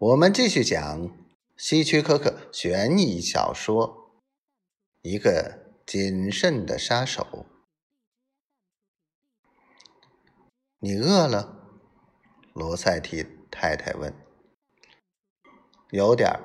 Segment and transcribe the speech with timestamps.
[0.00, 1.10] 我们继续讲
[1.56, 4.12] 希区柯克悬疑小说
[5.02, 7.24] 《一个谨慎的杀手》。
[10.78, 11.80] 你饿了？
[12.52, 14.14] 罗塞蒂太太问。
[15.90, 16.44] 有点儿。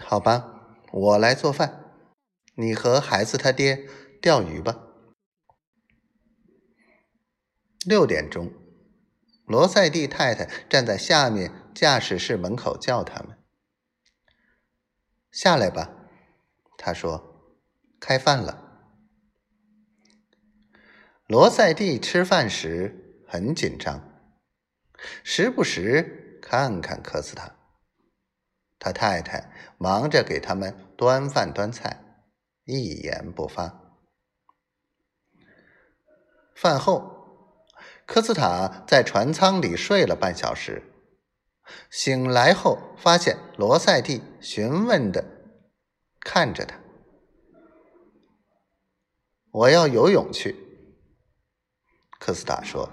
[0.00, 1.92] 好吧，我来做饭，
[2.54, 3.88] 你和孩子他爹
[4.20, 4.86] 钓鱼吧。
[7.84, 8.61] 六点钟。
[9.52, 13.36] 罗塞蒂太太站在下面驾驶室门口，叫他们
[15.30, 15.90] 下来吧。
[16.78, 17.60] 他说
[18.00, 18.88] ：“开饭了。”
[21.28, 24.00] 罗塞蒂吃饭时很紧张，
[25.22, 27.54] 时不时看看科斯塔。
[28.78, 32.24] 他太太忙着给他们端饭端菜，
[32.64, 33.98] 一言不发。
[36.54, 37.21] 饭后。
[38.12, 40.82] 科斯塔在船舱里睡了半小时，
[41.88, 45.24] 醒来后发现罗塞蒂询问的
[46.20, 46.78] 看着他
[49.50, 50.54] ：“我要游泳去。”
[52.20, 52.90] 科斯塔说。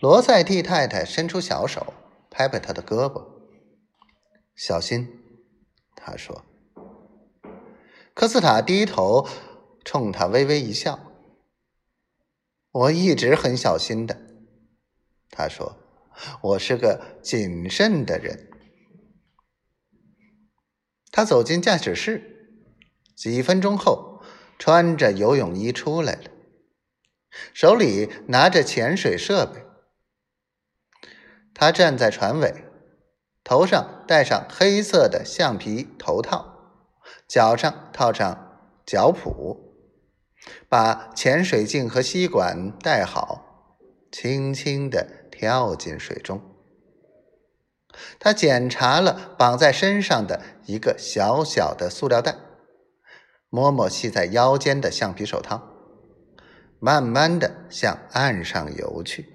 [0.00, 1.94] 罗塞蒂太太伸出小手
[2.28, 3.24] 拍拍他的胳膊
[4.54, 5.08] ：“小心。”
[5.96, 6.44] 他说。
[8.12, 9.26] 科斯塔低头
[9.86, 11.07] 冲他微微一笑。
[12.70, 14.20] 我一直很小心的，
[15.30, 15.76] 他说
[16.42, 18.50] ：“我是个谨慎的人。”
[21.10, 22.66] 他走进驾驶室，
[23.16, 24.22] 几分钟后，
[24.58, 26.30] 穿着游泳衣出来了，
[27.54, 29.64] 手里拿着潜水设备。
[31.54, 32.64] 他站在船尾，
[33.42, 36.84] 头上戴上黑色的橡皮头套，
[37.26, 39.67] 脚上套上脚蹼。
[40.68, 43.74] 把潜水镜和吸管带好，
[44.10, 46.40] 轻轻地跳进水中。
[48.20, 52.36] 他检查了绑在身上的一个小小的塑料袋，
[53.48, 55.62] 摸摸系在腰间的橡皮手套，
[56.78, 59.34] 慢慢地向岸上游去。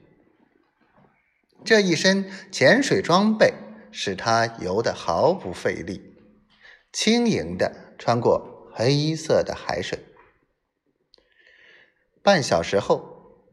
[1.66, 3.54] 这一身潜水装备
[3.92, 6.16] 使他游得毫不费力，
[6.92, 10.00] 轻盈地穿过黑色的海水。
[12.24, 13.52] 半小时后，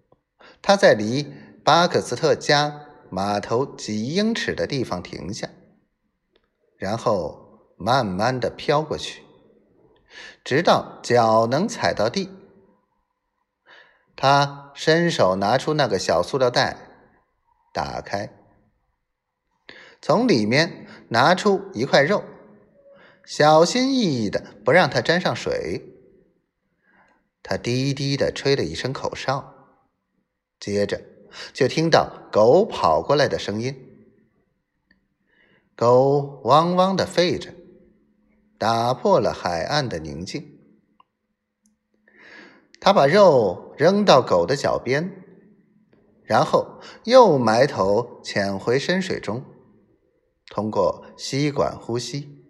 [0.63, 1.27] 他在离
[1.65, 5.51] 巴克斯特家码头几英尺的地方停下，
[6.79, 9.25] 然后慢慢的飘过去，
[10.45, 12.31] 直到脚能踩到地。
[14.15, 16.77] 他伸手拿出那个小塑料袋，
[17.75, 18.31] 打开，
[20.01, 22.23] 从里面拿出一块肉，
[23.25, 25.97] 小心翼翼的不让它沾上水。
[27.51, 29.53] 他低低的吹了一声口哨，
[30.61, 31.03] 接着
[31.53, 33.75] 就听到狗跑过来的声音。
[35.75, 37.53] 狗汪汪的吠着，
[38.57, 40.61] 打破了海岸的宁静。
[42.79, 45.11] 他把肉扔到狗的脚边，
[46.23, 49.45] 然后又埋头潜回深水中，
[50.47, 52.45] 通过吸管呼吸。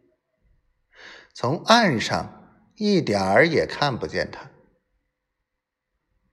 [1.33, 4.50] 从岸上一点儿也看不见他。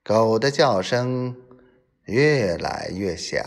[0.08, 1.36] 狗的叫声
[2.06, 3.44] 越来越响。